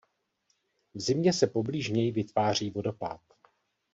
V 0.93 0.99
zimě 1.01 1.33
se 1.33 1.47
poblíž 1.47 1.89
něj 1.89 2.11
vytváří 2.11 2.69
vodopád. 2.71 3.21